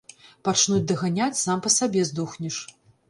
Пачнуць 0.47 0.81
даганяць, 0.91 1.37
сам 1.43 1.63
па 1.67 1.73
сабе 1.77 2.01
здохнеш. 2.11 2.59